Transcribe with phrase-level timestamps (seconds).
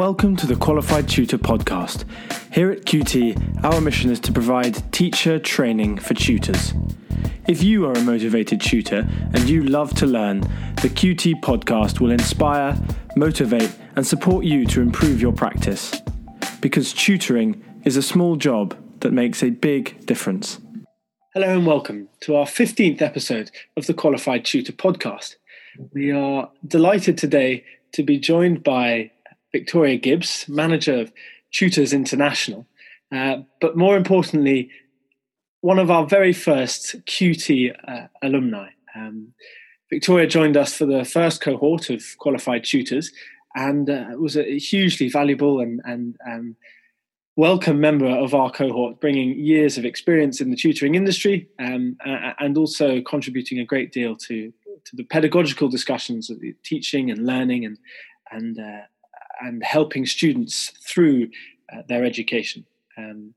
[0.00, 2.06] Welcome to the Qualified Tutor Podcast.
[2.54, 6.72] Here at QT, our mission is to provide teacher training for tutors.
[7.46, 10.40] If you are a motivated tutor and you love to learn,
[10.80, 12.78] the QT podcast will inspire,
[13.14, 16.00] motivate, and support you to improve your practice.
[16.62, 20.60] Because tutoring is a small job that makes a big difference.
[21.34, 25.34] Hello and welcome to our 15th episode of the Qualified Tutor Podcast.
[25.92, 29.10] We are delighted today to be joined by
[29.52, 31.12] Victoria Gibbs, manager of
[31.52, 32.66] Tutors International,
[33.12, 34.70] uh, but more importantly,
[35.60, 38.70] one of our very first QT uh, alumni.
[38.94, 39.32] Um,
[39.90, 43.10] Victoria joined us for the first cohort of qualified tutors
[43.54, 46.56] and uh, was a hugely valuable and, and um,
[47.36, 52.56] welcome member of our cohort, bringing years of experience in the tutoring industry um, and
[52.56, 54.52] also contributing a great deal to,
[54.84, 57.78] to the pedagogical discussions of the teaching and learning and,
[58.30, 58.82] and uh,
[59.40, 61.30] and helping students through
[61.72, 62.64] uh, their education.
[62.96, 63.34] Um,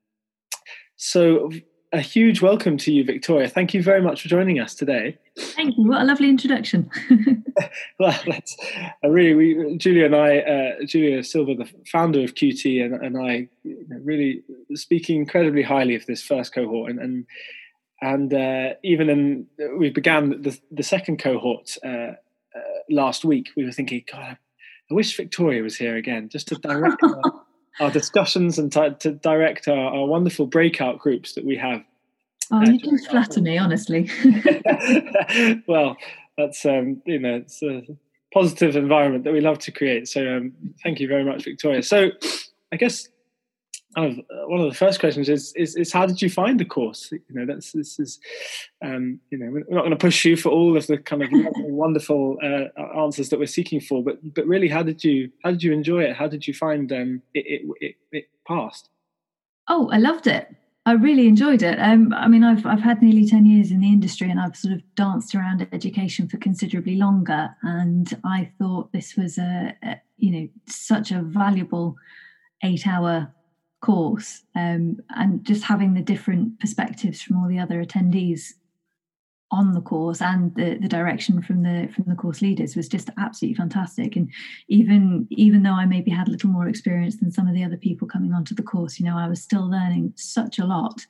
[0.95, 1.51] so,
[1.91, 3.47] a huge welcome to you, Victoria.
[3.47, 5.17] Thank you very much for joining us today.
[5.37, 5.87] Thank you.
[5.87, 6.89] What a lovely introduction.
[7.99, 8.57] well, that's
[9.03, 13.17] uh, really we, Julia and I, uh, Julia Silver, the founder of QT, and, and
[13.17, 14.43] I, you know, really
[14.73, 17.25] speaking incredibly highly of this first cohort, and and,
[18.01, 22.15] and uh, even in we began the the second cohort uh, uh,
[22.89, 23.49] last week.
[23.55, 24.37] We were thinking, God,
[24.93, 27.21] I wish Victoria was here again, just to direct our,
[27.79, 31.83] our, discussions and to, to direct our, our, wonderful breakout groups that we have.
[32.51, 34.07] Oh, you can flatter me, honestly.
[35.67, 35.97] well,
[36.37, 37.81] that's um, you know, it's a
[38.31, 40.07] positive environment that we love to create.
[40.07, 41.81] So, um, thank you very much, Victoria.
[41.81, 42.11] So,
[42.71, 43.07] I guess
[43.95, 47.11] uh, one of the first questions is, is, is how did you find the course?
[47.11, 48.19] You know, that's this is,
[48.83, 51.29] um, you know, we're not going to push you for all of the kind of
[51.57, 55.63] wonderful uh, answers that we're seeking for, but but really, how did you how did
[55.63, 56.15] you enjoy it?
[56.15, 58.89] How did you find um, it, it, it, it passed?
[59.67, 60.53] Oh, I loved it.
[60.85, 61.79] I really enjoyed it.
[61.79, 64.73] Um, I mean, I've I've had nearly ten years in the industry, and I've sort
[64.73, 67.55] of danced around education for considerably longer.
[67.61, 71.95] And I thought this was a, a you know such a valuable
[72.63, 73.31] eight-hour
[73.83, 78.53] course um, and just having the different perspectives from all the other attendees
[79.51, 83.09] on the course and the, the direction from the from the course leaders was just
[83.19, 84.15] absolutely fantastic.
[84.15, 84.31] And
[84.69, 87.77] even even though i maybe had a little more experience than some of the other
[87.77, 91.05] people coming onto the course you know i was still learning such a lot.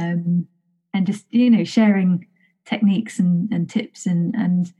[0.00, 0.46] Um,
[0.94, 2.26] and just you know sharing
[2.64, 4.72] techniques and, and tips and and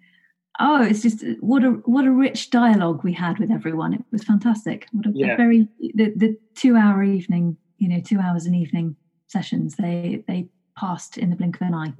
[0.60, 3.92] oh it's just what a what a rich dialogue we had with everyone.
[3.92, 4.86] It was fantastic.
[4.92, 5.34] What a, yeah.
[5.34, 10.22] a very the, the two hour evening you know two hours an evening sessions they
[10.28, 11.92] they passed in the blink of an eye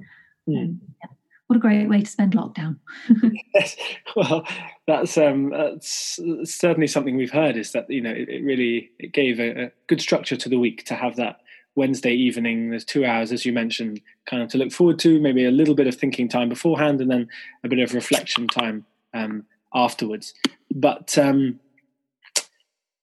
[0.48, 0.62] mm.
[0.62, 1.10] um, yeah.
[1.46, 2.76] what a great way to spend lockdown
[3.54, 3.76] yes.
[4.16, 4.46] well
[4.86, 9.12] that's um that's certainly something we've heard is that you know it, it really it
[9.12, 11.40] gave a, a good structure to the week to have that
[11.74, 12.70] Wednesday evening.
[12.70, 15.74] There's two hours, as you mentioned, kind of to look forward to, maybe a little
[15.74, 17.28] bit of thinking time beforehand, and then
[17.64, 20.34] a bit of reflection time um, afterwards.
[20.74, 21.60] But um,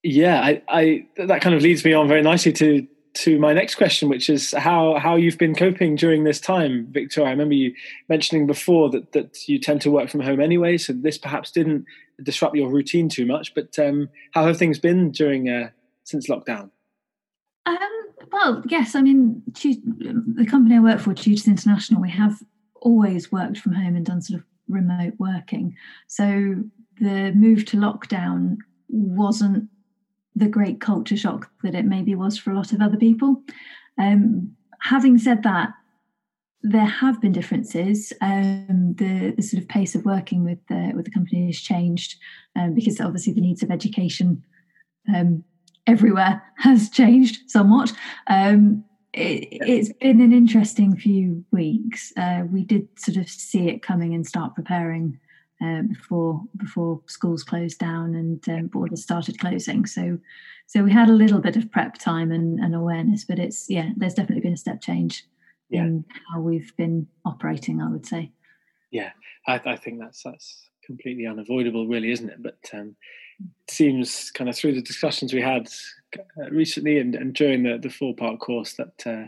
[0.04, 3.76] yeah, I, I, that kind of leads me on very nicely to to my next
[3.76, 7.30] question, which is how how you've been coping during this time, Victoria.
[7.30, 7.74] I remember you
[8.08, 11.86] mentioning before that that you tend to work from home anyway, so this perhaps didn't
[12.24, 13.54] disrupt your routine too much.
[13.54, 15.70] But um, how have things been during uh,
[16.04, 16.70] since lockdown?
[17.66, 17.78] Um,
[18.32, 18.96] well, yes.
[18.96, 22.42] I mean, the company I work for, Tutors International, we have
[22.82, 25.76] always worked from home and done sort of remote working.
[26.08, 26.64] So
[27.00, 29.68] the move to lockdown wasn't
[30.40, 33.44] the great culture shock that it maybe was for a lot of other people.
[33.98, 35.70] Um, having said that,
[36.62, 38.12] there have been differences.
[38.22, 42.16] Um, the, the, sort of pace of working with the with the company has changed
[42.56, 44.44] um, because obviously the needs of education
[45.14, 45.44] um,
[45.88, 47.94] everywhere has changed somewhat.
[48.28, 48.84] Um,
[49.14, 52.14] it, has been an interesting few weeks.
[52.18, 55.20] Uh, we did sort of see it coming and start preparing
[55.64, 59.86] uh, before before schools closed down and um, borders started closing.
[59.86, 60.20] So
[60.68, 63.90] so we had a little bit of prep time and, and awareness, but it's yeah,
[63.98, 65.26] there's definitely been a step change
[65.70, 65.82] yeah.
[65.82, 67.82] in how we've been operating.
[67.82, 68.32] I would say.
[68.92, 69.12] Yeah,
[69.48, 72.42] I, I think that's that's completely unavoidable, really, isn't it?
[72.42, 72.96] But um,
[73.40, 75.70] it seems kind of through the discussions we had
[76.18, 79.28] uh, recently and, and during the, the four part course that uh,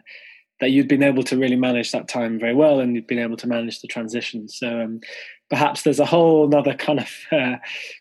[0.62, 3.36] that you'd been able to really manage that time very well and you'd been able
[3.36, 4.48] to manage the transition.
[4.48, 5.02] So um,
[5.50, 7.56] perhaps there's a whole other kind of uh,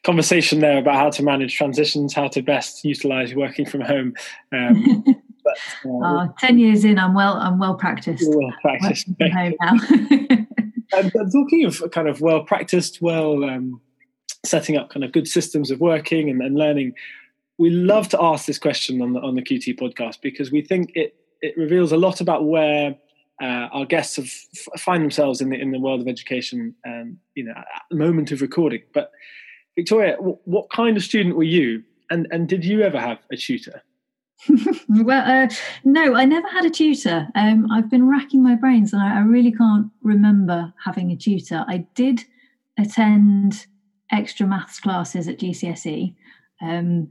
[0.04, 4.12] conversation there about how to manage transitions, how to best utilize working from home.
[4.52, 5.02] Um,
[5.44, 8.28] but, uh, oh, 10 years in, I'm well, I'm well practiced.
[8.28, 9.08] Well practiced.
[9.20, 9.56] and,
[10.92, 13.80] and, talking of kind of well practiced, well um,
[14.44, 16.92] setting up kind of good systems of working and, and learning
[17.56, 20.92] we love to ask this question on the on the QT podcast because we think
[20.94, 22.96] it it reveals a lot about where
[23.42, 24.31] uh, our guests have,
[24.81, 26.75] find themselves in the in the world of education.
[26.87, 28.82] Um, you know, at the moment of recording.
[28.92, 29.10] But
[29.76, 33.37] Victoria, w- what kind of student were you, and and did you ever have a
[33.37, 33.82] tutor?
[34.88, 35.48] well, uh,
[35.84, 37.28] no, I never had a tutor.
[37.34, 41.64] Um, I've been racking my brains, and I, I really can't remember having a tutor.
[41.69, 42.25] I did
[42.78, 43.66] attend
[44.12, 46.14] extra maths classes at GCSE
[46.60, 47.08] um,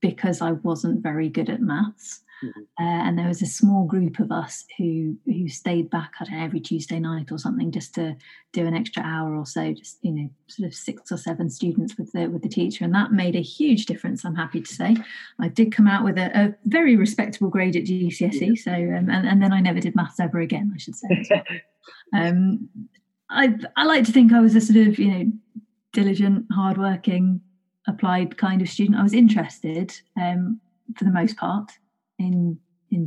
[0.00, 2.22] because I wasn't very good at maths.
[2.44, 2.60] Mm-hmm.
[2.78, 6.34] Uh, and there was a small group of us who who stayed back, I don't
[6.34, 8.16] know, every Tuesday night or something, just to
[8.52, 9.72] do an extra hour or so.
[9.72, 12.94] Just you know, sort of six or seven students with the with the teacher, and
[12.94, 14.24] that made a huge difference.
[14.24, 14.96] I'm happy to say,
[15.40, 18.58] I did come out with a, a very respectable grade at GCSE.
[18.58, 20.72] So, um, and and then I never did maths ever again.
[20.74, 21.42] I should say.
[22.14, 22.68] um,
[23.30, 25.32] I I like to think I was a sort of you know
[25.94, 27.40] diligent, hardworking,
[27.88, 28.98] applied kind of student.
[28.98, 30.60] I was interested um,
[30.96, 31.72] for the most part
[32.18, 32.58] in
[32.90, 33.06] in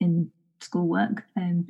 [0.00, 0.30] in
[0.60, 1.24] schoolwork.
[1.36, 1.66] Um,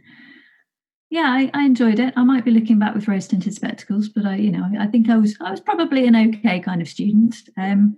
[1.11, 2.15] yeah, I, I, enjoyed it.
[2.17, 5.11] I might be looking back with rose tinted spectacles, but I, you know, I think
[5.11, 7.37] I was I was probably an okay kind of student.
[7.57, 7.97] Um,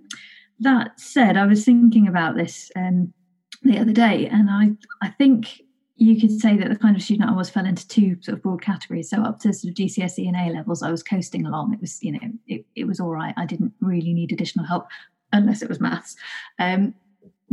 [0.59, 3.13] that said, I was thinking about this um,
[3.61, 4.71] the other day, and I
[5.05, 5.61] I think
[5.95, 8.43] you could say that the kind of student I was fell into two sort of
[8.43, 9.09] broad categories.
[9.09, 11.73] So up to sort of GCSE and A levels, I was coasting along.
[11.73, 13.33] It was, you know, it, it was all right.
[13.37, 14.87] I didn't really need additional help
[15.31, 16.15] unless it was maths.
[16.59, 16.95] Um,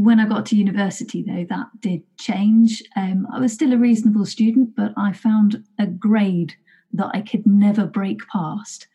[0.04, 2.82] when I got to university, though, that did change.
[2.96, 6.54] Um, I was still a reasonable student, but I found a grade
[6.94, 8.86] that I could never break past.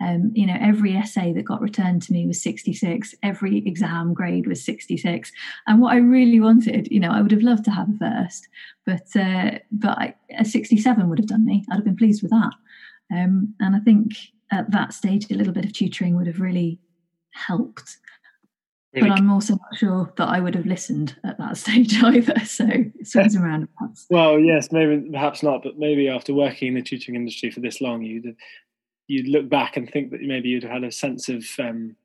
[0.00, 4.46] Um, you know, every essay that got returned to me was 66, every exam grade
[4.46, 5.30] was 66.
[5.66, 8.48] And what I really wanted, you know, I would have loved to have a first,
[8.86, 11.64] but uh, but I, a 67 would have done me.
[11.70, 12.52] I'd have been pleased with that.
[13.12, 14.14] Um, and I think
[14.50, 16.80] at that stage, a little bit of tutoring would have really
[17.32, 17.98] helped.
[18.94, 19.08] Really?
[19.08, 22.38] But I'm also not sure that I would have listened at that stage either.
[22.44, 23.68] So it swings around.
[24.08, 27.80] Well, yes, maybe perhaps not, but maybe after working in the tutoring industry for this
[27.80, 28.36] long, you'd
[29.06, 31.96] you'd look back and think that maybe you'd have had a sense of um,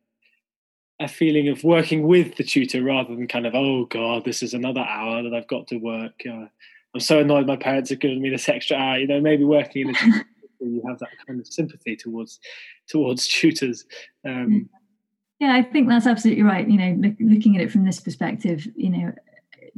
[0.99, 4.53] a feeling of working with the tutor rather than kind of oh god this is
[4.53, 6.45] another hour that i've got to work uh,
[6.93, 9.87] i'm so annoyed my parents have given me this extra hour you know maybe working
[9.87, 10.25] in tutor,
[10.59, 12.39] you have that kind of sympathy towards
[12.87, 13.85] towards tutors
[14.27, 14.69] um,
[15.39, 18.67] yeah i think that's absolutely right you know look, looking at it from this perspective
[18.75, 19.11] you know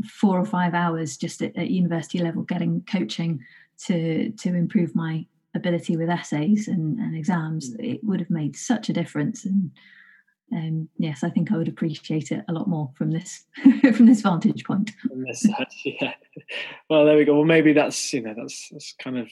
[0.05, 3.39] four or five hours just at, at university level getting coaching
[3.77, 5.25] to to improve my
[5.55, 7.93] ability with essays and, and exams, mm.
[7.93, 9.45] it would have made such a difference.
[9.45, 9.71] And
[10.53, 13.45] um, yes, I think I would appreciate it a lot more from this
[13.81, 14.91] from this vantage point.
[15.27, 16.13] This side, yeah.
[16.89, 17.35] Well, there we go.
[17.35, 19.29] Well, maybe that's you know that's that's kind of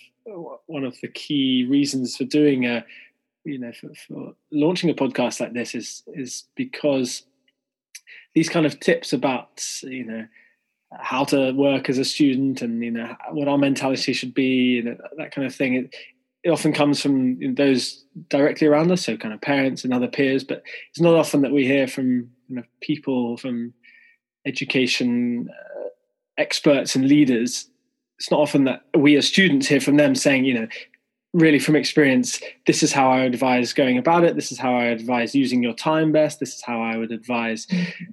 [0.68, 2.86] one of the key reasons for doing a
[3.44, 7.24] you know for, for launching a podcast like this is is because
[8.36, 10.26] these kind of tips about you know
[10.92, 15.00] how to work as a student and you know what our mentality should be and
[15.18, 15.96] that kind of thing it,
[16.44, 20.44] it often comes from those directly around us so kind of parents and other peers
[20.44, 23.74] but it's not often that we hear from you know, people from
[24.46, 25.90] education uh,
[26.38, 27.70] experts and leaders.
[28.18, 30.68] It's not often that we as students hear from them saying you know
[31.34, 34.36] really from experience, this is how I would advise going about it.
[34.36, 36.40] This is how I advise using your time best.
[36.40, 37.68] This is how I would advise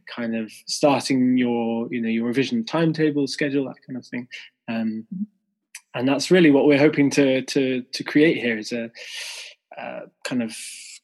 [0.06, 4.28] kind of starting your, you know, your revision timetable, schedule, that kind of thing.
[4.68, 5.06] Um,
[5.94, 8.90] and that's really what we're hoping to to to create here is a,
[9.78, 10.54] a kind of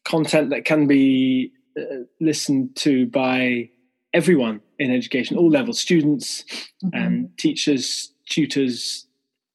[0.04, 3.70] content that can be uh, listened to by
[4.12, 6.44] everyone in education, all levels, students,
[6.84, 7.02] mm-hmm.
[7.02, 9.06] um, teachers, tutors,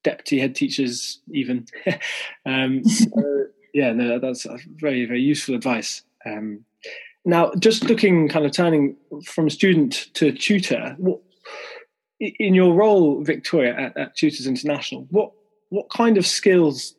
[0.09, 1.65] deputy head teachers even.
[2.45, 4.45] um, so, yeah, no, that's
[4.75, 6.03] very very useful advice.
[6.25, 6.63] Um,
[7.25, 8.95] now, just looking, kind of turning
[9.25, 11.19] from student to tutor, what,
[12.19, 15.31] in your role, Victoria, at, at, Tutors International, what
[15.69, 16.95] what kind of skills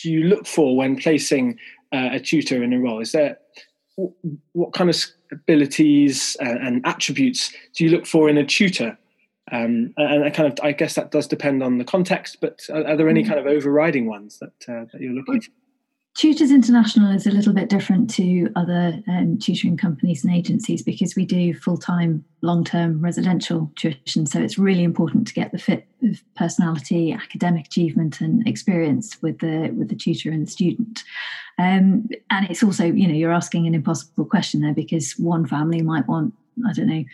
[0.00, 1.58] do you look for when placing
[1.92, 3.00] uh, a tutor in a role?
[3.00, 3.38] Is there
[4.52, 4.96] what kind of
[5.32, 8.96] abilities and, and attributes do you look for in a tutor
[9.50, 12.86] um, and I kind of, I guess that does depend on the context, but are,
[12.86, 13.28] are there any mm.
[13.28, 15.50] kind of overriding ones that, uh, that you're looking for?
[16.14, 21.16] Tutors International is a little bit different to other um, tutoring companies and agencies because
[21.16, 24.26] we do full time, long term residential tuition.
[24.26, 29.38] So it's really important to get the fit of personality, academic achievement, and experience with
[29.38, 31.02] the with the tutor and the student.
[31.58, 35.80] Um, and it's also, you know, you're asking an impossible question there because one family
[35.80, 36.34] might want
[36.68, 37.04] I don't know,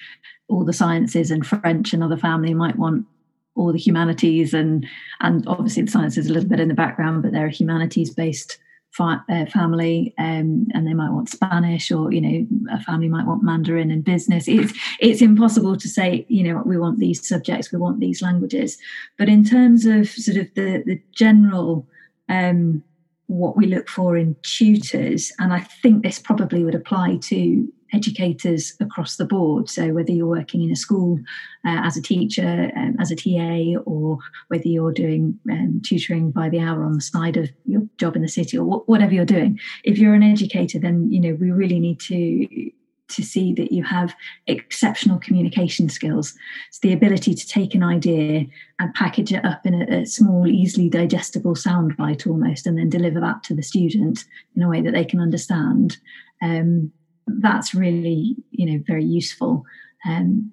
[0.49, 1.93] all the sciences and French.
[1.93, 3.07] Another family might want
[3.55, 4.87] all the humanities and
[5.21, 8.59] and obviously the sciences a little bit in the background, but they're a humanities based
[9.01, 13.45] uh, family um, and they might want Spanish or you know a family might want
[13.45, 14.49] Mandarin and business.
[14.49, 18.77] It's it's impossible to say you know we want these subjects, we want these languages.
[19.17, 21.87] But in terms of sort of the the general
[22.29, 22.83] um,
[23.27, 28.75] what we look for in tutors, and I think this probably would apply to educators
[28.81, 29.69] across the board.
[29.69, 31.19] So whether you're working in a school
[31.67, 34.19] uh, as a teacher, um, as a TA, or
[34.49, 38.23] whether you're doing um, tutoring by the hour on the side of your job in
[38.23, 41.51] the city, or wh- whatever you're doing, if you're an educator, then you know we
[41.51, 42.71] really need to
[43.09, 44.15] to see that you have
[44.47, 46.35] exceptional communication skills.
[46.69, 48.45] It's the ability to take an idea
[48.79, 53.21] and package it up in a, a small, easily digestible soundbite almost, and then deliver
[53.21, 55.97] that to the student in a way that they can understand.
[56.43, 56.93] Um,
[57.41, 59.65] that's really you know very useful.
[60.09, 60.51] Um,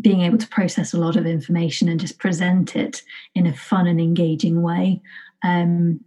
[0.00, 3.02] being able to process a lot of information and just present it
[3.36, 5.00] in a fun and engaging way.
[5.44, 6.00] Um,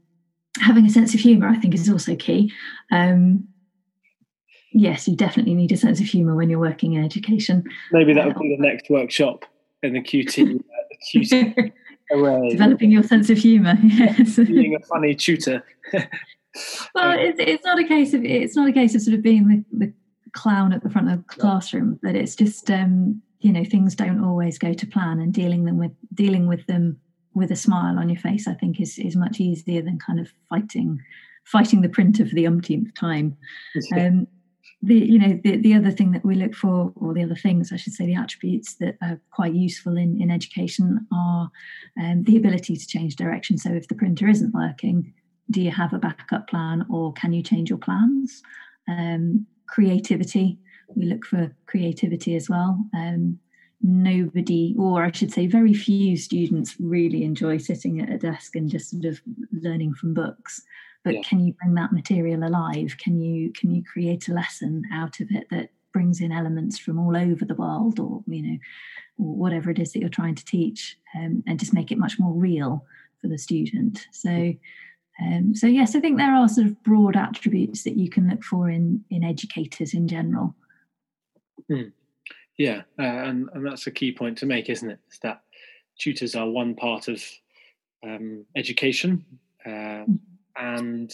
[0.60, 2.51] having a sense of humor i think is also key.
[2.92, 3.48] Um,
[4.72, 7.63] yes you definitely need a sense of humor when you're working in education.
[7.92, 9.46] Maybe that would be the next workshop
[9.84, 10.60] in the qt, uh,
[11.13, 11.72] QT
[12.12, 12.50] array.
[12.50, 14.36] developing your sense of humor yes.
[14.36, 15.63] Being a funny tutor
[16.93, 19.47] well, it's, it's not a case of it's not a case of sort of being
[19.47, 19.93] the, the
[20.33, 24.24] clown at the front of the classroom, but it's just um, you know things don't
[24.24, 27.00] always go to plan, and dealing them with dealing with them
[27.33, 30.29] with a smile on your face, I think, is is much easier than kind of
[30.50, 31.01] fighting
[31.43, 33.38] fighting the printer for the umpteenth time.
[33.95, 34.27] Um,
[34.81, 37.71] the you know the, the other thing that we look for or the other things
[37.71, 41.50] i should say the attributes that are quite useful in, in education are
[42.01, 43.57] um, the ability to change direction.
[43.57, 45.13] So if the printer isn't working
[45.52, 48.42] do you have a backup plan or can you change your plans?
[48.88, 50.58] Um, creativity,
[50.96, 52.84] we look for creativity as well.
[52.94, 53.40] Um,
[53.82, 58.70] nobody, or I should say, very few students really enjoy sitting at a desk and
[58.70, 59.22] just sort of
[59.52, 60.62] learning from books.
[61.04, 61.22] But yeah.
[61.22, 62.96] can you bring that material alive?
[62.98, 67.00] Can you can you create a lesson out of it that brings in elements from
[67.00, 68.58] all over the world, or you know,
[69.20, 72.18] or whatever it is that you're trying to teach, um, and just make it much
[72.18, 72.86] more real
[73.22, 74.08] for the student?
[74.12, 74.54] So
[75.22, 78.43] um, so yes, I think there are sort of broad attributes that you can look
[78.43, 80.55] for in in educators in general.
[81.69, 81.89] Hmm.
[82.57, 85.00] Yeah, uh, and and that's a key point to make, isn't it?
[85.12, 85.43] Is that
[85.98, 87.24] tutors are one part of
[88.03, 89.25] um, education,
[89.65, 89.69] uh,
[90.05, 90.19] mm.
[90.57, 91.13] and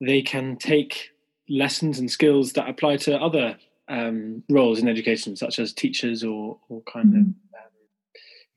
[0.00, 1.10] they can take
[1.48, 3.56] lessons and skills that apply to other
[3.88, 7.20] um, roles in education, such as teachers or or kind mm.
[7.20, 7.26] of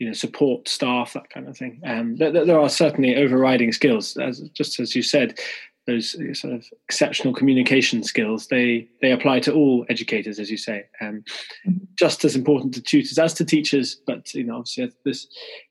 [0.02, 4.18] you know support staff that kind of thing um, there, there, are certainly overriding skills
[4.18, 5.38] as just as you said
[5.86, 10.86] those sort of exceptional communication skills they they apply to all educators as you say
[11.02, 11.24] um,
[11.68, 11.78] mm-hmm.
[11.96, 15.28] just as important to tutors as to teachers but you know obviously this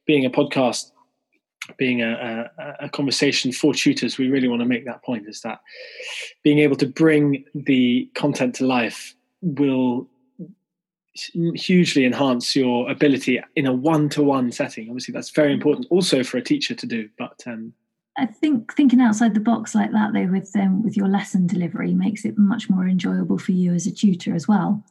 [0.07, 0.93] being a podcast
[1.77, 5.43] being a, a, a, conversation for tutors, we really want to make that point is
[5.43, 5.61] that
[6.43, 10.09] being able to bring the content to life will
[11.15, 16.43] hugely enhance your ability in a one-to-one setting obviously that's very important also for a
[16.43, 17.73] teacher to do but um,
[18.17, 21.95] I think thinking outside the box like that, though, with um, with your lesson delivery,
[21.95, 24.85] makes it much more enjoyable for you as a tutor as well,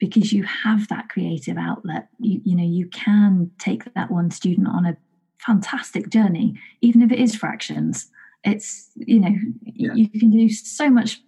[0.00, 2.08] because you have that creative outlet.
[2.18, 4.96] You you know you can take that one student on a
[5.38, 8.10] fantastic journey, even if it is fractions.
[8.44, 9.92] It's you know yeah.
[9.94, 11.20] you can do so much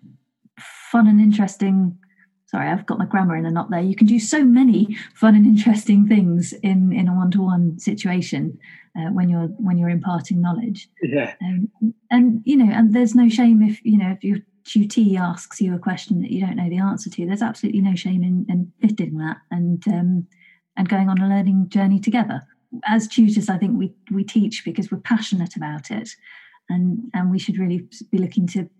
[0.58, 1.96] fun and interesting
[2.50, 3.80] sorry i've got my grammar in a knot there.
[3.80, 8.59] You can do so many fun and interesting things in in a one-to-one situation
[8.97, 10.88] uh, when you're when you're imparting knowledge.
[11.02, 11.35] Yeah.
[11.42, 11.71] Um,
[12.11, 15.75] and you know and there's no shame if you know if your tutee asks you
[15.75, 17.26] a question that you don't know the answer to.
[17.26, 20.26] There's absolutely no shame in, in fitting that and um,
[20.76, 22.42] and going on a learning journey together.
[22.87, 26.11] As tutors i think we we teach because we're passionate about it
[26.69, 28.71] and and we should really be looking to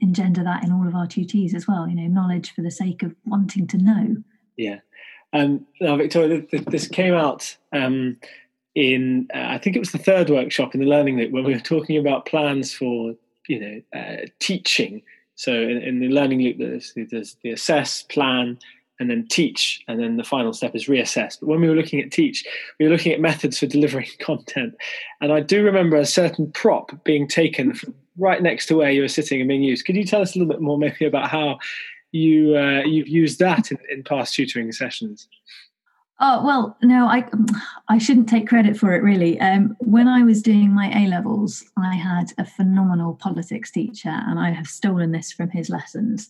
[0.00, 1.88] engender that in all of our tutees as well.
[1.88, 4.16] You know, knowledge for the sake of wanting to know.
[4.56, 4.78] Yeah.
[5.32, 8.16] Um, now, Victoria, this came out um,
[8.74, 11.52] in uh, I think it was the third workshop in the Learning Loop when we
[11.52, 13.14] were talking about plans for
[13.48, 15.02] you know uh, teaching.
[15.34, 18.58] So in, in, the Learning Loop, there's, there's the assess, plan,
[18.98, 21.38] and then teach, and then the final step is reassess.
[21.38, 22.44] But when we were looking at teach,
[22.80, 24.74] we were looking at methods for delivering content,
[25.20, 29.02] and I do remember a certain prop being taken from right next to where you
[29.02, 29.84] were sitting and being used.
[29.84, 31.58] Could you tell us a little bit more, maybe, about how
[32.12, 35.28] you uh, you've used that in, in past tutoring sessions?
[36.20, 37.28] Oh well, no, I
[37.88, 39.38] I shouldn't take credit for it really.
[39.40, 44.38] Um, when I was doing my A levels, I had a phenomenal politics teacher, and
[44.38, 46.28] I have stolen this from his lessons.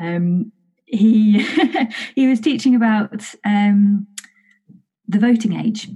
[0.00, 0.52] Um,
[0.86, 1.42] he
[2.14, 4.06] he was teaching about um,
[5.14, 5.88] the voting age,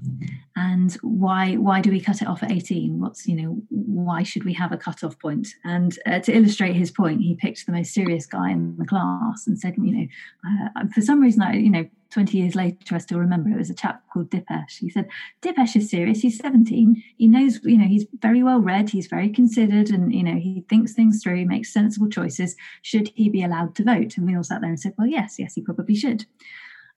[0.57, 4.45] and why why do we cut it off at 18 what's you know why should
[4.45, 5.49] we have a cut-off point?
[5.65, 9.47] And uh, to illustrate his point he picked the most serious guy in the class
[9.47, 10.07] and said you know
[10.47, 13.71] uh, for some reason i you know 20 years later i still remember it was
[13.71, 14.79] a chap called dipesh.
[14.79, 15.09] He said
[15.43, 16.21] dipesh is serious.
[16.21, 18.91] He's 17 he knows you know he's very well read.
[18.91, 22.57] He's very considered and you know he thinks things through makes sensible choices.
[22.83, 24.17] Should he be allowed to vote?
[24.17, 26.27] And we all sat there and said well yes yes he probably should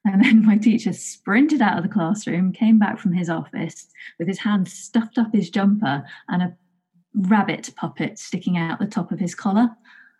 [0.05, 4.27] and then my teacher sprinted out of the classroom, came back from his office with
[4.27, 6.58] his hand stuffed up his jumper and a
[7.13, 9.70] rabbit puppet sticking out the top of his collar.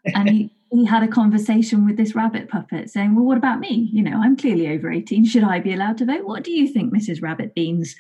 [0.06, 3.90] And he, he had a conversation with this rabbit puppet saying, Well, what about me?
[3.92, 5.26] You know, I'm clearly over 18.
[5.26, 6.26] Should I be allowed to vote?
[6.26, 7.22] What do you think, Mrs.
[7.22, 7.96] Rabbit Beans?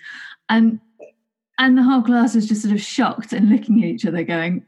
[0.49, 0.79] And
[1.57, 4.65] and the whole class was just sort of shocked and looking at each other, going,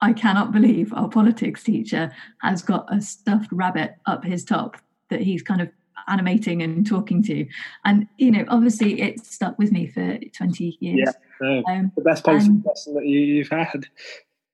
[0.00, 4.76] I cannot believe our politics teacher has got a stuffed rabbit up his top
[5.08, 5.68] that he's kind of
[6.08, 7.46] animating and talking to.
[7.84, 11.00] And you know obviously it stuck with me for 20 years.
[11.06, 13.86] Yeah no, um, the best lesson that you, have had.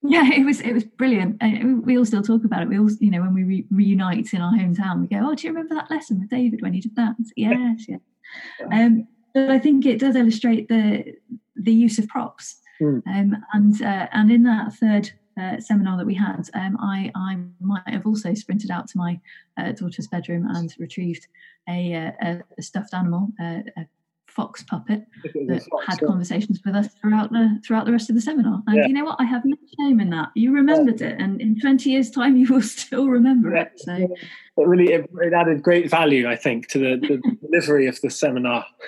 [0.02, 1.36] Yeah it was it was brilliant.
[1.40, 2.68] And we all still talk about it.
[2.68, 5.46] We all you know when we re- reunite in our hometown we go oh do
[5.46, 7.14] you remember that lesson with david when he did that?
[7.36, 7.96] Yes yeah.
[8.72, 11.14] Um but i think it does illustrate the
[11.56, 12.60] the use of props.
[12.80, 13.02] Mm.
[13.06, 17.38] um and uh, and in that third uh, seminar that we had, um, I, I
[17.60, 19.20] might have also sprinted out to my
[19.56, 21.26] uh, daughter's bedroom and retrieved
[21.68, 23.86] a, uh, a, a stuffed animal, uh, a
[24.38, 25.02] fox puppet
[25.48, 26.06] that fox, had yeah.
[26.06, 28.62] conversations with us throughout the throughout the rest of the seminar.
[28.68, 28.86] And yeah.
[28.86, 29.16] you know what?
[29.18, 30.28] I have no shame in that.
[30.36, 31.08] You remembered yeah.
[31.08, 33.72] it, and in twenty years' time, you will still remember it.
[33.74, 34.16] So it
[34.56, 38.64] really it, it, added great value, I think, to the, the delivery of the seminar.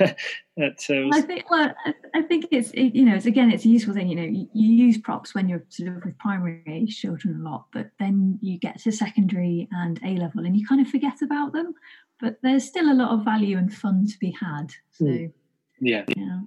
[1.04, 1.16] was...
[1.16, 1.75] I think well,
[2.14, 4.07] I think it's it, you know it's again it's a useful thing.
[4.07, 7.50] You know, you, you use props when you're sort of with primary age children a
[7.50, 11.23] lot, but then you get to secondary and A level, and you kind of forget
[11.23, 11.75] about them
[12.21, 14.66] but there's still a lot of value and fun to be had.
[14.92, 15.33] So, mm.
[15.80, 16.04] Yeah.
[16.16, 16.40] yeah.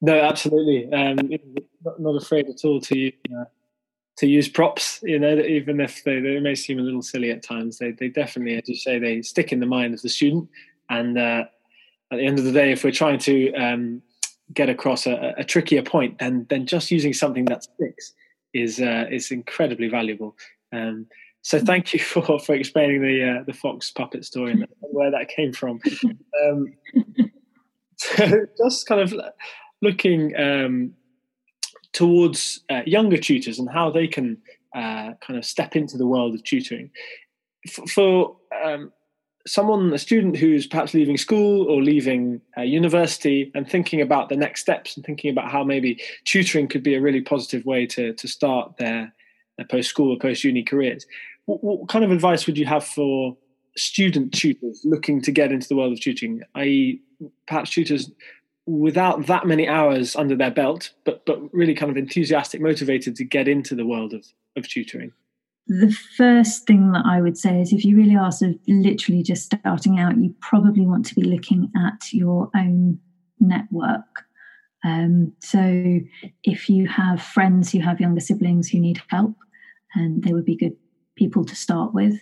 [0.00, 0.92] No, absolutely.
[0.92, 1.16] Um,
[1.84, 3.44] not, not, afraid at all to uh,
[4.18, 5.00] to use props.
[5.02, 8.08] You know, even if they, they may seem a little silly at times, they they
[8.08, 10.48] definitely, as you say, they stick in the mind of the student.
[10.90, 11.44] And uh,
[12.12, 14.02] at the end of the day, if we're trying to um,
[14.52, 18.12] get across a, a, trickier point, then then just using something that sticks
[18.52, 20.36] is uh, is incredibly valuable.
[20.72, 21.06] Um,
[21.42, 25.28] so thank you for for explaining the uh, the fox puppet story and where that
[25.28, 25.80] came from.
[26.46, 26.74] Um,
[27.96, 29.14] so just kind of
[29.82, 30.94] looking um,
[31.92, 34.38] towards uh, younger tutors and how they can
[34.74, 36.90] uh, kind of step into the world of tutoring.
[37.70, 38.92] For, for um,
[39.46, 44.36] someone, a student who's perhaps leaving school or leaving uh, university and thinking about the
[44.36, 48.12] next steps and thinking about how maybe tutoring could be a really positive way to
[48.14, 49.12] to start their,
[49.56, 51.06] their post school or post uni careers
[51.46, 53.36] what, what kind of advice would you have for
[53.76, 57.00] student tutors looking to get into the world of tutoring, i.e.,
[57.46, 58.10] perhaps tutors
[58.66, 63.24] without that many hours under their belt, but but really kind of enthusiastic, motivated to
[63.24, 65.12] get into the world of, of tutoring?
[65.68, 69.22] The first thing that I would say is if you really are sort of literally
[69.22, 73.00] just starting out, you probably want to be looking at your own
[73.40, 74.24] network.
[74.84, 76.00] Um, so
[76.44, 79.34] if you have friends who have younger siblings who need help,
[79.94, 80.76] and they would be good
[81.16, 82.20] people to start with.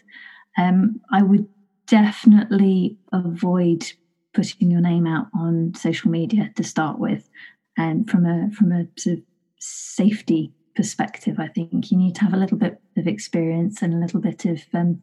[0.59, 1.49] Um, I would
[1.87, 3.93] definitely avoid
[4.33, 7.29] putting your name out on social media to start with,
[7.77, 9.23] and um, from a from a sort of
[9.59, 13.99] safety perspective, I think you need to have a little bit of experience and a
[13.99, 15.01] little bit of um,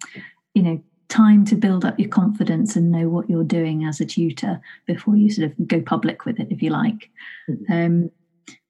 [0.53, 4.05] you know time to build up your confidence and know what you're doing as a
[4.05, 7.09] tutor before you sort of go public with it, if you like.
[7.49, 7.73] Mm-hmm.
[7.73, 8.11] Um,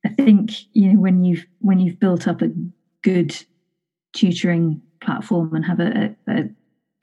[0.04, 2.52] I think you know when you've when you've built up a
[3.04, 3.36] good
[4.14, 6.50] tutoring platform and have a, a,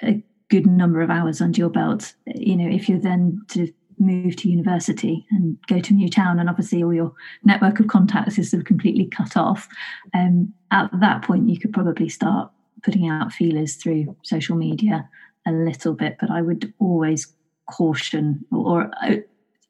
[0.02, 4.36] a good number of hours under your belt, you know, if you're then to move
[4.36, 8.38] to university and go to a new town and obviously all your network of contacts
[8.38, 9.68] is sort of completely cut off
[10.14, 12.48] um, at that point you could probably start
[12.82, 15.08] putting out feelers through social media
[15.46, 16.16] a little bit.
[16.20, 17.32] But i would always
[17.70, 19.24] caution or I,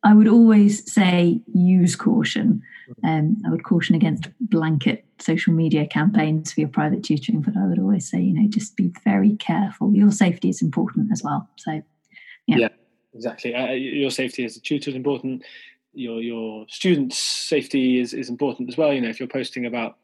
[0.04, 2.62] I would always say use caution
[3.04, 7.66] um, I would caution against blanket social media campaigns for your private tutoring, but I
[7.66, 9.92] would always say, you know, just be very careful.
[9.92, 11.48] Your safety is important as well.
[11.56, 11.82] So,
[12.46, 12.68] yeah, yeah
[13.14, 13.54] exactly.
[13.54, 15.44] Uh, your safety as a tutor is important.
[15.92, 18.92] Your your students' safety is is important as well.
[18.92, 19.96] You know, if you're posting about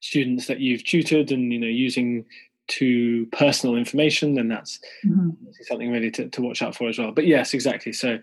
[0.00, 2.24] students that you've tutored and you know using
[2.66, 5.30] too personal information, then that's mm-hmm.
[5.62, 7.10] something really to, to watch out for as well.
[7.10, 7.92] But yes, exactly.
[7.92, 8.18] So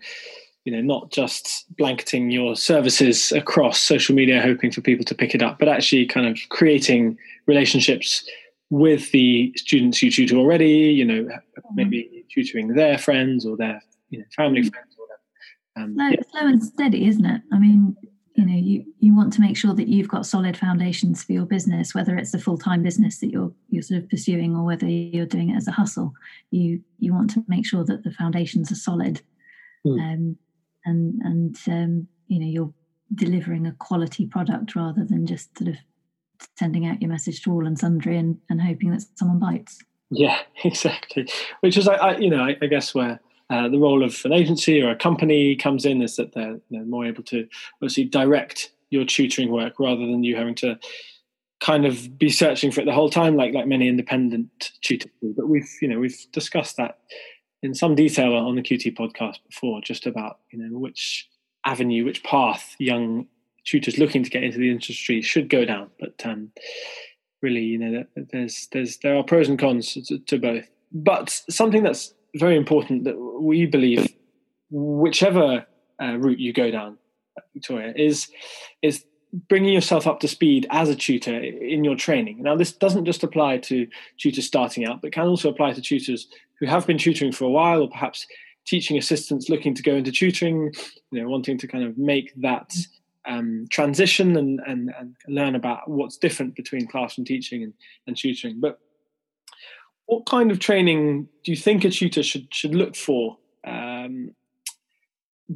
[0.68, 5.34] you know not just blanketing your services across social media hoping for people to pick
[5.34, 8.28] it up but actually kind of creating relationships
[8.70, 11.26] with the students you tutor already you know
[11.74, 14.68] maybe tutoring their friends or their you know family mm-hmm.
[14.68, 15.18] friends or whatever
[15.78, 16.16] um, slow, yeah.
[16.30, 17.42] slow and steady, isn't it?
[17.52, 17.96] I mean,
[18.34, 21.44] you know, you you want to make sure that you've got solid foundations for your
[21.44, 24.86] business, whether it's a full time business that you're you're sort of pursuing or whether
[24.86, 26.12] you're doing it as a hustle.
[26.50, 29.20] You you want to make sure that the foundations are solid,
[29.86, 30.00] mm.
[30.00, 30.36] um,
[30.84, 32.72] and and um, you know you're
[33.14, 35.76] delivering a quality product rather than just sort of
[36.58, 39.78] sending out your message to all and sundry and, and hoping that someone bites.
[40.10, 41.28] Yeah, exactly.
[41.60, 44.32] Which is, I, I you know, I, I guess where uh, the role of an
[44.32, 48.04] agency or a company comes in is that they're you know, more able to obviously
[48.04, 50.78] direct your tutoring work rather than you having to
[51.60, 55.10] kind of be searching for it the whole time, like like many independent tutors.
[55.22, 56.98] But we've you know we've discussed that
[57.62, 61.28] in some detail on the QT podcast before, just about you know which
[61.64, 63.26] avenue, which path young
[63.64, 65.90] tutors looking to get into the industry should go down.
[66.00, 66.50] But um,
[67.42, 70.68] really, you know, there's there's there are pros and cons to, to both.
[70.92, 74.08] But something that's very important that we believe,
[74.70, 75.66] whichever
[76.00, 76.98] uh, route you go down,
[77.54, 78.28] Victoria, is
[78.82, 82.42] is bringing yourself up to speed as a tutor in your training.
[82.42, 83.86] Now, this doesn't just apply to
[84.16, 87.50] tutors starting out, but can also apply to tutors who have been tutoring for a
[87.50, 88.26] while, or perhaps
[88.66, 90.72] teaching assistants looking to go into tutoring,
[91.10, 92.74] you know, wanting to kind of make that
[93.26, 97.74] um, transition and, and, and learn about what's different between classroom teaching and,
[98.06, 98.60] and tutoring.
[98.60, 98.78] But
[100.06, 103.36] what kind of training do you think a tutor should should look for
[103.66, 104.34] um,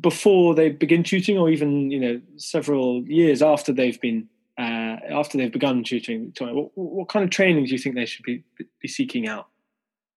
[0.01, 4.29] before they begin tutoring, or even you know several years after they've been
[4.59, 6.33] uh, after they've begun tutoring?
[6.39, 8.45] What, what, kind of training do you think they should be
[8.81, 9.49] be seeking out?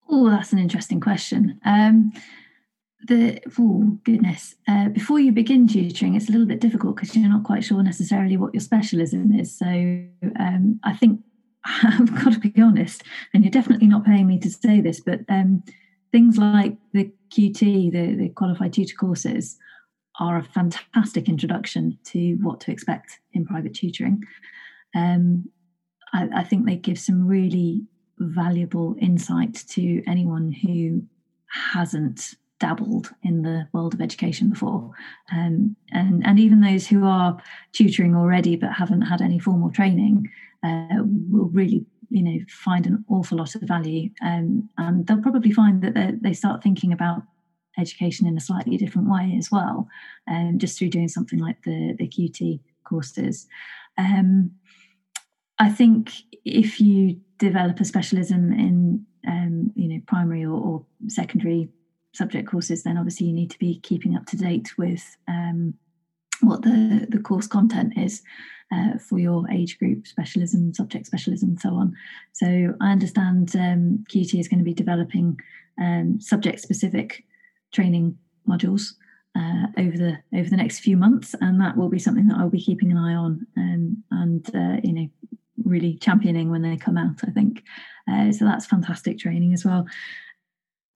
[0.09, 1.59] Oh, that's an interesting question.
[1.65, 2.13] Um,
[3.07, 7.29] the oh goodness uh, before you begin tutoring it's a little bit difficult because you're
[7.29, 9.65] not quite sure necessarily what your specialism is so
[10.39, 11.19] um, i think
[11.83, 15.19] i've got to be honest and you're definitely not paying me to say this but
[15.29, 15.63] um,
[16.15, 19.57] things like the qt the, the qualified tutor courses
[20.19, 24.23] are a fantastic introduction to what to expect in private tutoring.
[24.95, 25.49] Um,
[26.13, 27.83] I, I think they give some really
[28.17, 31.03] valuable insight to anyone who
[31.73, 34.91] hasn't dabbled in the world of education before.
[35.33, 37.37] Um, and and even those who are
[37.73, 40.29] tutoring already but haven't had any formal training
[40.63, 45.51] uh, will really you know find an awful lot of value um, and they'll probably
[45.51, 47.23] find that they start thinking about
[47.77, 49.87] education in a slightly different way as well
[50.29, 53.47] um, just through doing something like the the qt courses.
[53.97, 54.51] Um,
[55.59, 56.11] i think
[56.43, 61.69] if you develop a specialism in um, you know primary or, or secondary
[62.15, 65.73] subject courses, then obviously you need to be keeping up to date with um,
[66.41, 68.21] what the, the course content is
[68.71, 71.95] uh, for your age group, specialism, subject specialism, and so on.
[72.33, 75.39] So I understand um, QT is going to be developing
[75.79, 77.23] um, subject specific
[77.71, 78.17] training
[78.47, 78.93] modules.
[79.37, 82.49] Uh, over the over the next few months, and that will be something that I'll
[82.49, 85.09] be keeping an eye on, um, and uh, you know,
[85.65, 87.19] really championing when they come out.
[87.27, 87.61] I think
[88.09, 88.45] uh, so.
[88.45, 89.87] That's fantastic training as well.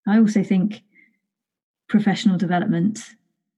[0.07, 0.83] I also think
[1.89, 3.01] professional development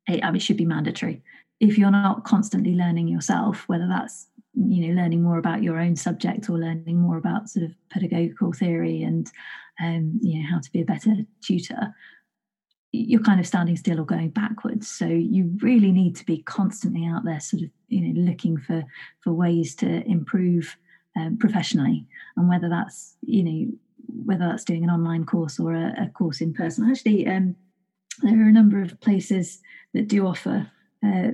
[0.08, 1.22] it, should be mandatory.
[1.62, 5.96] If you're not constantly learning yourself, whether that's you know learning more about your own
[5.96, 9.32] subject or learning more about sort of pedagogical theory and
[9.82, 11.96] um, you know how to be a better tutor,
[12.92, 14.90] you're kind of standing still or going backwards.
[14.90, 18.84] So you really need to be constantly out there, sort of you know looking for
[19.22, 20.76] for ways to improve
[21.16, 23.72] um, professionally, and whether that's you know
[24.26, 26.90] whether that's doing an online course or a, a course in person.
[26.90, 27.28] Actually.
[27.28, 27.56] Um,
[28.24, 29.62] there are a number of places
[29.94, 30.70] that do offer
[31.06, 31.32] uh,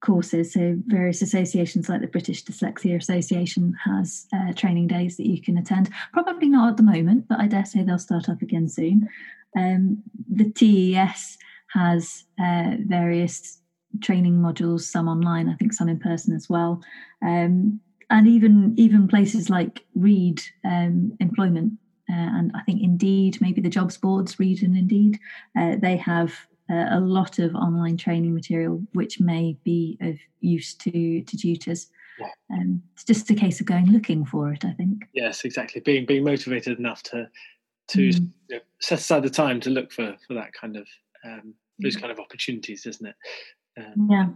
[0.00, 0.52] courses.
[0.52, 5.58] So, various associations like the British Dyslexia Association has uh, training days that you can
[5.58, 5.90] attend.
[6.12, 9.08] Probably not at the moment, but I dare say they'll start up again soon.
[9.56, 11.38] Um, the TES
[11.72, 13.60] has uh, various
[14.02, 16.82] training modules, some online, I think some in person as well.
[17.24, 17.80] Um,
[18.10, 21.74] and even even places like Reed um, Employment
[22.10, 25.18] uh, and I think Indeed, maybe the jobs boards, Reed and Indeed,
[25.58, 30.74] uh, they have uh, a lot of online training material which may be of use
[30.74, 31.88] to to tutors.
[32.18, 32.28] Yeah.
[32.52, 35.04] Um, it's just a case of going looking for it, I think.
[35.12, 35.80] Yes, exactly.
[35.80, 37.28] Being being motivated enough to
[37.88, 38.28] to mm.
[38.48, 40.86] you know, set aside the time to look for for that kind of
[41.24, 43.16] um, those kind of opportunities, isn't it?
[43.78, 44.26] Um, yeah.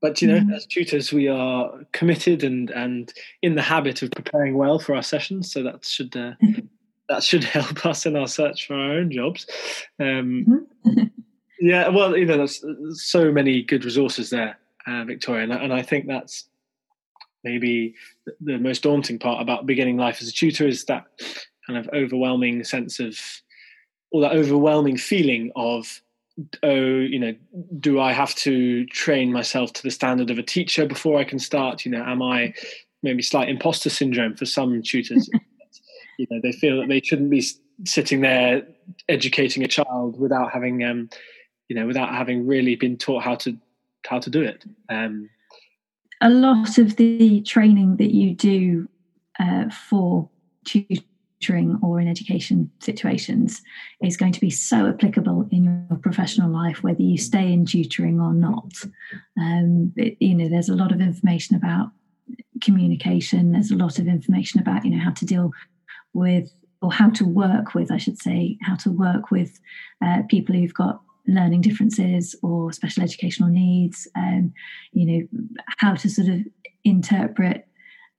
[0.00, 0.54] But you know, mm.
[0.54, 3.12] as tutors, we are committed and and
[3.42, 6.32] in the habit of preparing well for our sessions, so that should uh,
[7.08, 9.46] that should help us in our search for our own jobs.
[9.98, 11.02] Um, mm-hmm.
[11.60, 12.62] yeah, well, you know, there's
[12.94, 16.48] so many good resources there, uh, Victoria, and, and, I think that's
[17.44, 17.94] maybe
[18.40, 21.04] the most daunting part about beginning life as a tutor is that
[21.66, 23.18] kind of overwhelming sense of,
[24.10, 26.02] or that overwhelming feeling of
[26.62, 27.34] oh, you know,
[27.80, 31.38] do I have to train myself to the standard of a teacher before I can
[31.38, 31.84] start?
[31.84, 32.54] You know, am I
[33.02, 35.30] maybe slight imposter syndrome for some tutors?
[36.18, 37.44] you know, they feel that they shouldn't be
[37.84, 38.66] sitting there
[39.08, 41.08] educating a child without having, um,
[41.68, 43.56] you know, without having really been taught how to
[44.06, 44.64] how to do it.
[44.88, 45.28] Um,
[46.20, 48.88] a lot of the training that you do
[49.38, 50.28] uh, for
[50.64, 53.62] tutoring or in education situations
[54.00, 58.20] is going to be so applicable in your professional life, whether you stay in tutoring
[58.20, 58.72] or not.
[59.38, 61.90] Um, it, you know, there's a lot of information about
[62.62, 63.52] communication.
[63.52, 65.52] There's a lot of information about you know how to deal
[66.14, 66.52] with
[66.82, 69.58] or how to work with, I should say, how to work with
[70.04, 74.08] uh, people who've got learning differences or special educational needs.
[74.16, 74.52] Um,
[74.92, 75.28] you know
[75.78, 76.40] how to sort of
[76.84, 77.66] interpret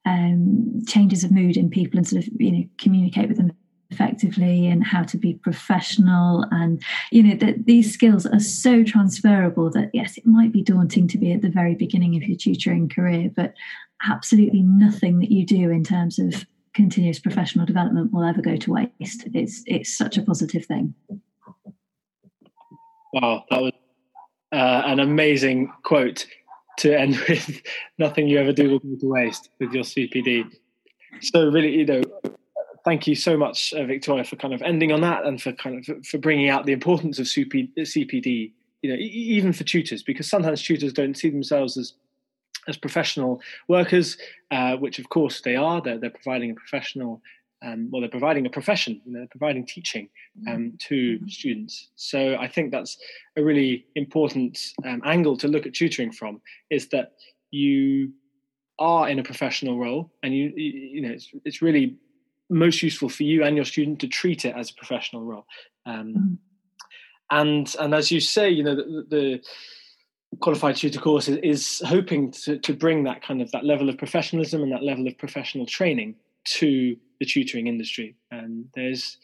[0.06, 3.52] um, changes of mood in people and sort of you know communicate with them
[3.90, 9.70] effectively and how to be professional and you know that these skills are so transferable
[9.70, 12.90] that yes it might be daunting to be at the very beginning of your tutoring
[12.90, 13.54] career but
[14.06, 18.74] absolutely nothing that you do in terms of continuous professional development will ever go to
[18.74, 20.94] waste it's it's such a positive thing
[23.14, 23.72] wow that was
[24.52, 26.26] uh, an amazing quote
[26.78, 27.62] to end with
[27.98, 30.50] nothing you ever do will go to waste with your CPD.
[31.22, 32.02] So really, you know,
[32.86, 35.78] thank you so much, uh, Victoria, for kind of ending on that and for kind
[35.78, 38.52] of for bringing out the importance of CPD.
[38.84, 41.94] You know, even for tutors, because sometimes tutors don't see themselves as
[42.68, 44.18] as professional workers,
[44.52, 45.82] uh, which of course they are.
[45.82, 47.22] They're, they're providing a professional
[47.64, 50.56] um, well, they're providing a profession, you know, they're providing teaching mm-hmm.
[50.56, 51.28] um, to mm-hmm.
[51.28, 51.90] students.
[51.96, 52.98] So I think that's
[53.36, 57.14] a really important um, angle to look at tutoring from is that
[57.52, 58.12] you
[58.80, 61.96] are in a professional role and you, you, know, it's, it's really
[62.50, 65.46] most useful for you and your student to treat it as a professional role.
[65.86, 66.34] Um, mm-hmm.
[67.30, 69.42] And, and as you say, you know, the, the
[70.40, 73.98] qualified tutor course is, is hoping to, to bring that kind of that level of
[73.98, 76.16] professionalism and that level of professional training
[76.46, 78.16] to the tutoring industry.
[78.32, 79.18] And there's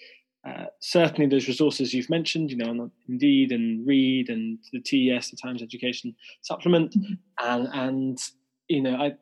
[0.47, 5.31] uh, certainly those resources you've mentioned, you know, on Indeed and Reed and the TES,
[5.31, 7.13] the Times Education Supplement, mm-hmm.
[7.39, 8.19] and and
[8.67, 9.13] you know, I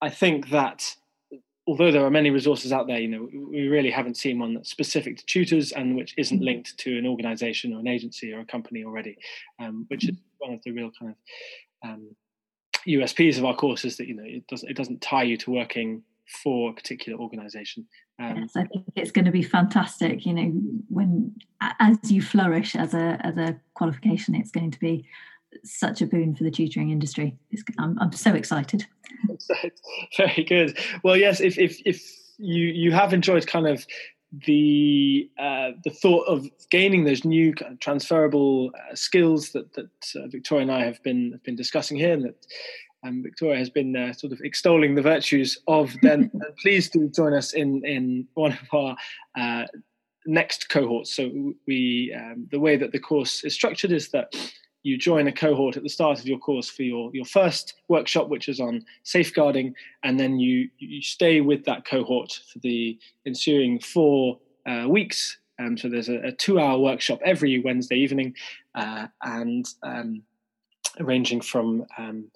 [0.00, 0.94] I think that
[1.66, 4.70] although there are many resources out there, you know, we really haven't seen one that's
[4.70, 6.44] specific to tutors and which isn't mm-hmm.
[6.44, 9.16] linked to an organisation or an agency or a company already,
[9.58, 10.46] um, which is mm-hmm.
[10.46, 12.16] one of the real kind of um,
[12.86, 15.50] USPs of our course is that you know it doesn't it doesn't tie you to
[15.50, 17.86] working for a particular organization.
[18.18, 20.24] Um, yes, I think it's going to be fantastic.
[20.24, 20.52] You know,
[20.88, 21.34] when
[21.80, 25.06] as you flourish as a as a qualification, it's going to be
[25.62, 27.36] such a boon for the tutoring industry.
[27.78, 28.86] I'm, I'm so excited.
[30.16, 30.78] Very good.
[31.02, 32.02] Well, yes, if if if
[32.38, 33.86] you you have enjoyed kind of
[34.46, 39.90] the uh, the thought of gaining those new kind of transferable uh, skills that that
[40.16, 42.46] uh, Victoria and I have been have been discussing here, and that
[43.04, 46.30] um, Victoria has been uh, sort of extolling the virtues of, then
[46.62, 48.96] please do join us in in one of our
[49.36, 49.66] uh,
[50.26, 51.14] next cohorts.
[51.14, 54.34] So we um, the way that the course is structured is that
[54.82, 58.28] you join a cohort at the start of your course for your, your first workshop,
[58.28, 63.80] which is on safeguarding, and then you you stay with that cohort for the ensuing
[63.80, 65.38] four uh, weeks.
[65.58, 68.34] Um, so there's a, a two-hour workshop every Wednesday evening,
[68.74, 70.22] uh, and um,
[71.00, 72.30] ranging from um,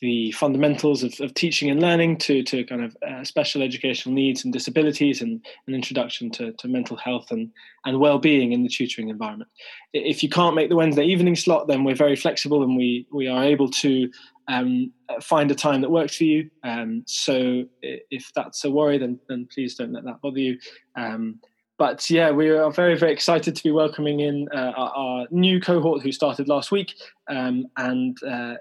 [0.00, 4.44] the fundamentals of, of, teaching and learning to, to kind of uh, special educational needs
[4.44, 7.50] and disabilities and an introduction to, to mental health and,
[7.84, 9.50] and well-being in the tutoring environment.
[9.92, 13.28] If you can't make the Wednesday evening slot, then we're very flexible and we, we
[13.28, 14.10] are able to
[14.48, 16.50] um, find a time that works for you.
[16.64, 20.58] Um, so if that's a worry, then, then please don't let that bother you.
[20.96, 21.40] Um,
[21.78, 25.60] but yeah, we are very, very excited to be welcoming in uh, our, our, new
[25.60, 26.94] cohort who started last week.
[27.28, 28.54] Um, and uh,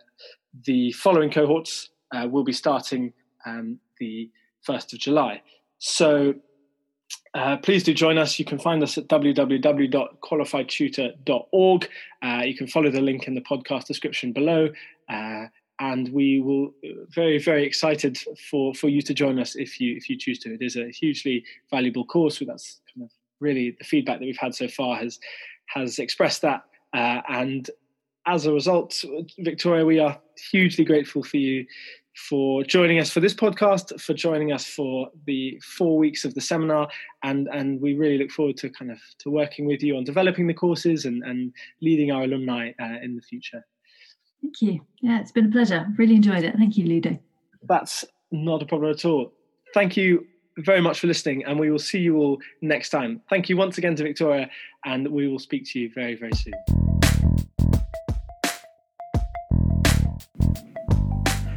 [0.65, 3.13] the following cohorts uh, will be starting
[3.45, 4.29] um, the
[4.67, 5.41] 1st of July.
[5.79, 6.35] So
[7.33, 8.39] uh, please do join us.
[8.39, 11.89] You can find us at www.qualifiedtutor.org.
[12.23, 14.69] Uh, you can follow the link in the podcast description below.
[15.09, 15.45] Uh,
[15.79, 19.95] and we will uh, very, very excited for, for you to join us if you
[19.95, 20.53] if you choose to.
[20.53, 22.43] It is a hugely valuable course.
[22.45, 25.19] That's kind of really the feedback that we've had so far has
[25.67, 26.65] has expressed that.
[26.93, 27.69] Uh, and
[28.25, 29.03] as a result,
[29.39, 30.19] Victoria, we are
[30.51, 31.65] hugely grateful for you
[32.15, 36.41] for joining us for this podcast, for joining us for the four weeks of the
[36.41, 36.88] seminar,
[37.23, 40.47] and and we really look forward to kind of to working with you on developing
[40.47, 43.65] the courses and and leading our alumni uh, in the future.
[44.41, 44.81] Thank you.
[45.01, 45.88] Yeah, it's been a pleasure.
[45.97, 46.55] Really enjoyed it.
[46.57, 47.17] Thank you, Ludo.
[47.67, 49.34] That's not a problem at all.
[49.73, 50.25] Thank you
[50.57, 53.21] very much for listening, and we will see you all next time.
[53.29, 54.49] Thank you once again to Victoria,
[54.84, 56.53] and we will speak to you very, very soon.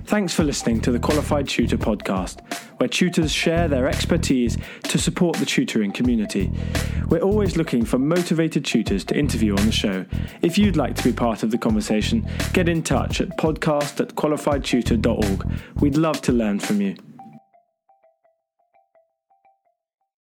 [0.06, 2.42] Thanks for listening to the Qualified Tutor podcast,
[2.78, 6.52] where tutors share their expertise to support the tutoring community.
[7.08, 10.04] We're always looking for motivated tutors to interview on the show.
[10.42, 14.14] If you'd like to be part of the conversation, get in touch at podcast at
[14.14, 15.50] qualifiedtutor.org.
[15.80, 16.96] We'd love to learn from you.